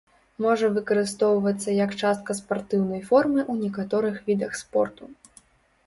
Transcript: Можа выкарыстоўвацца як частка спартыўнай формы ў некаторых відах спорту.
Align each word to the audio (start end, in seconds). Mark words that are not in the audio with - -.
Можа 0.45 0.69
выкарыстоўвацца 0.77 1.75
як 1.85 1.93
частка 2.01 2.37
спартыўнай 2.41 3.05
формы 3.13 3.39
ў 3.51 3.69
некаторых 3.69 4.15
відах 4.33 4.51
спорту. 4.65 5.03